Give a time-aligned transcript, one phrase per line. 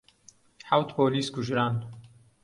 [0.69, 1.75] حەوت پۆلیس کوژران.